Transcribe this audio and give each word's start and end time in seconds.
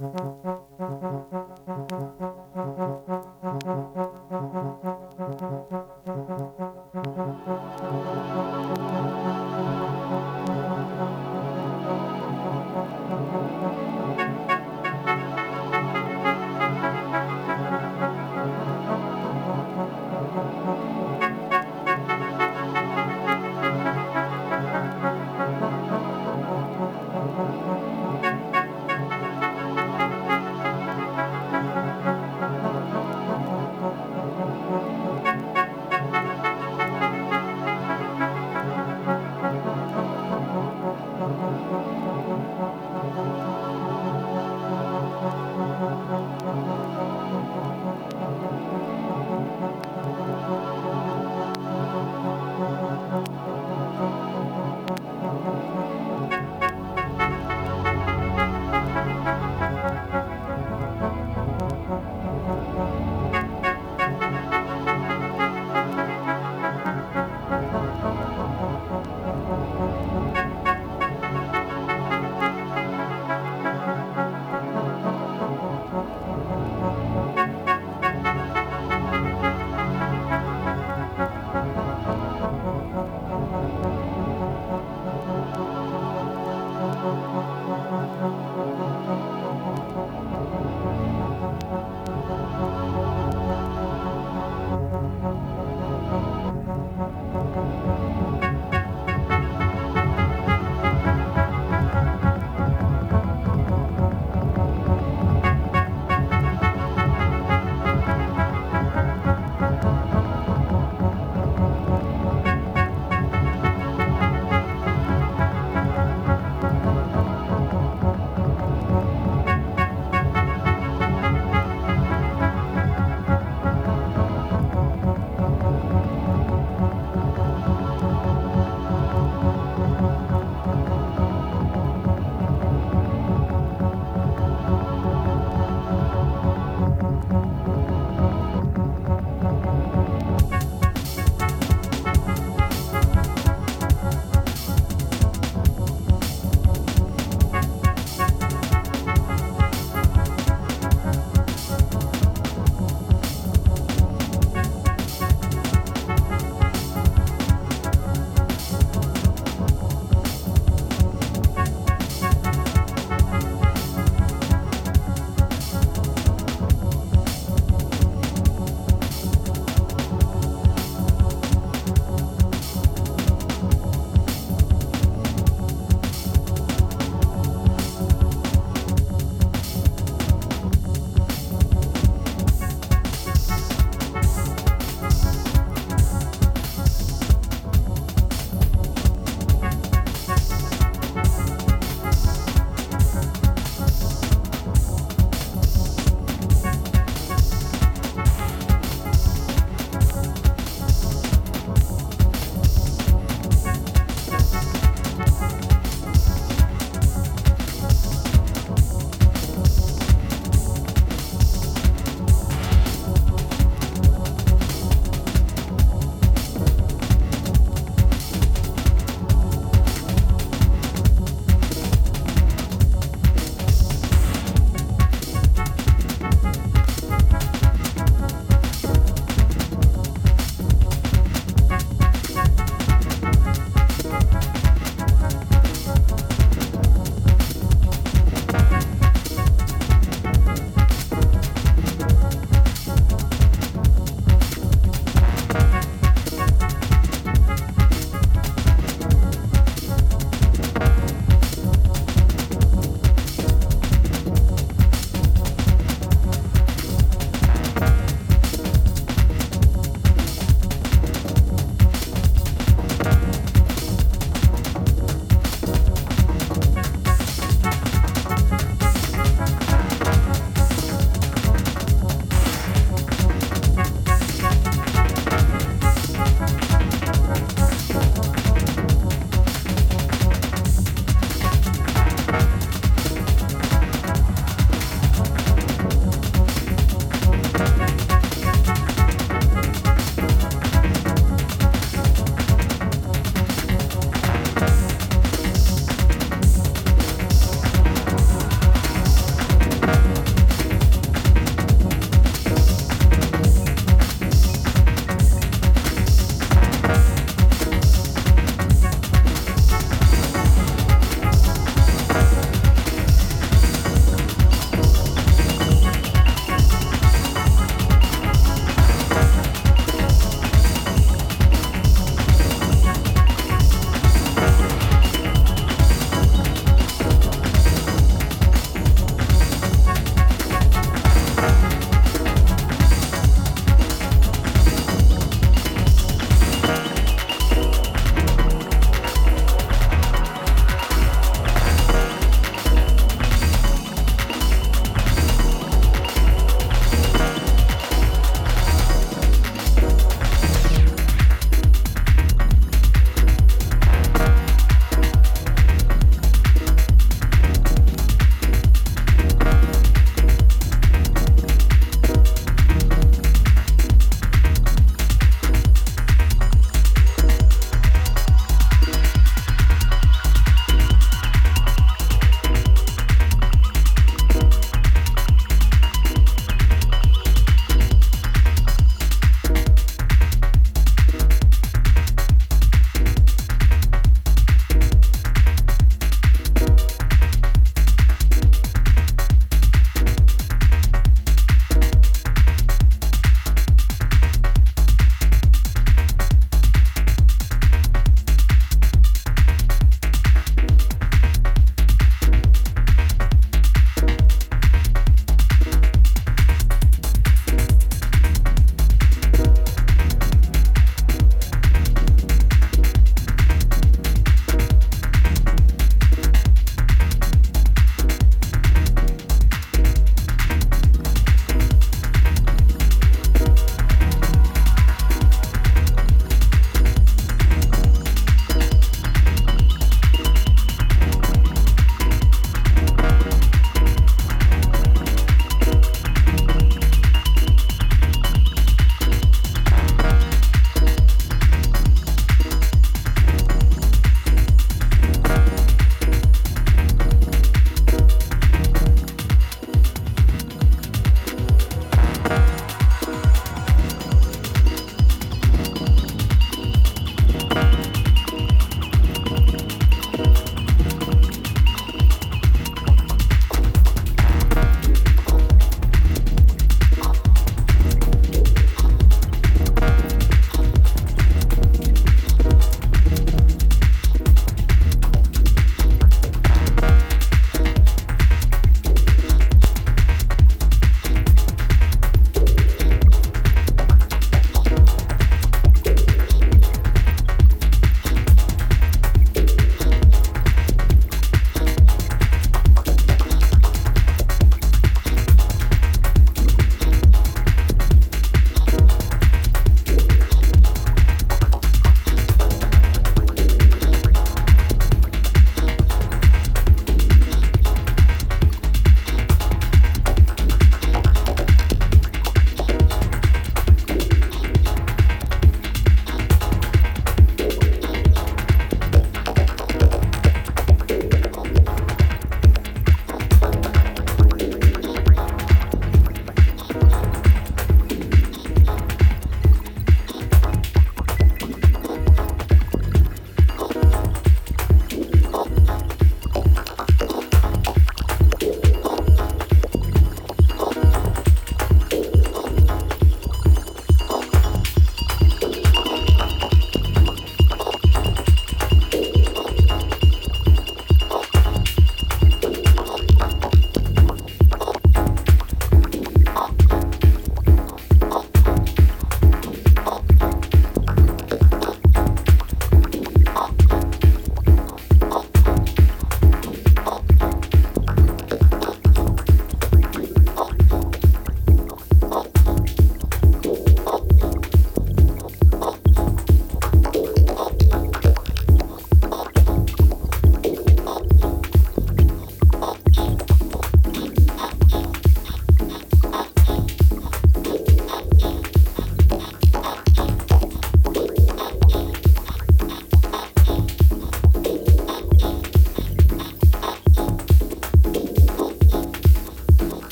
Mm-hmm. 0.00 0.34